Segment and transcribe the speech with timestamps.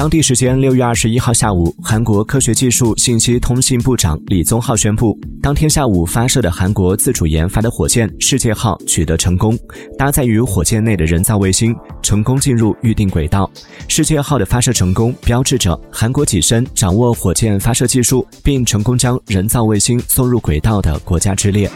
[0.00, 9.54] 当地时间六月二十一号下午韩国科学技术信息通信部长李宗浩宣布当天下午发射的韩国自主研发的火箭世界号取得成功
[9.98, 13.50] 搭载于火箭内的人造卫星成功进入预定轨道
[13.88, 21.70] 世界号的发射成功标志着韩国跻身掌握火箭发射技术并成功将人造卫星送入轨道的国家之列。